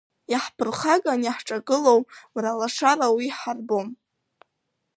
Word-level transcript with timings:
Иаҳԥырхаган 0.31 1.21
иаҳҿагылоу, 1.23 1.99
мра 2.33 2.51
лашара 2.59 3.07
уи 3.15 3.25
иҳарбом. 3.29 3.87